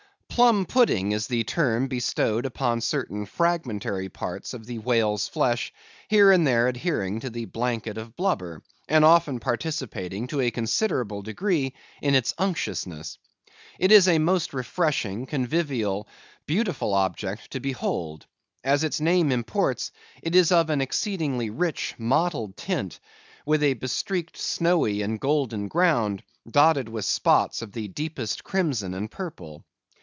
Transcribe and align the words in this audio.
Plum 0.33 0.65
pudding 0.65 1.11
is 1.11 1.27
the 1.27 1.43
term 1.43 1.87
bestowed 1.87 2.47
upon 2.47 2.81
certain 2.81 3.27
fragmentary 3.27 4.09
parts 4.09 4.55
of 4.55 4.65
the 4.65 4.79
whale's 4.79 5.27
flesh, 5.27 5.71
here 6.07 6.31
and 6.31 6.47
there 6.47 6.67
adhering 6.67 7.19
to 7.19 7.29
the 7.29 7.45
blanket 7.45 7.95
of 7.97 8.15
blubber, 8.15 8.63
and 8.87 9.05
often 9.05 9.39
participating 9.39 10.25
to 10.27 10.39
a 10.41 10.49
considerable 10.49 11.21
degree 11.21 11.75
in 12.01 12.15
its 12.15 12.33
unctuousness. 12.39 13.19
It 13.77 13.91
is 13.91 14.07
a 14.07 14.17
most 14.17 14.51
refreshing, 14.53 15.27
convivial, 15.27 16.07
beautiful 16.47 16.95
object 16.95 17.51
to 17.51 17.59
behold. 17.59 18.25
As 18.63 18.83
its 18.83 18.99
name 18.99 19.31
imports, 19.31 19.91
it 20.23 20.33
is 20.33 20.51
of 20.51 20.71
an 20.71 20.81
exceedingly 20.81 21.51
rich, 21.51 21.93
mottled 21.99 22.57
tint, 22.57 22.99
with 23.45 23.61
a 23.61 23.75
bestreaked 23.75 24.37
snowy 24.37 25.03
and 25.03 25.19
golden 25.19 25.67
ground, 25.67 26.23
dotted 26.49 26.89
with 26.89 27.05
spots 27.05 27.61
of 27.61 27.73
the 27.73 27.89
deepest 27.89 28.43
crimson 28.43 28.95
and 28.95 29.11
purple. 29.11 29.65